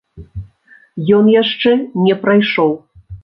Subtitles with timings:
[1.17, 2.73] Ён яшчэ не прайшоў.